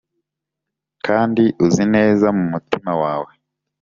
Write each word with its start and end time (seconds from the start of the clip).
Kandi 1.05 1.43
uzi 1.65 1.83
neza 1.95 2.27
mu 2.37 2.43
mutima 2.51 2.91
wawe 3.01 3.31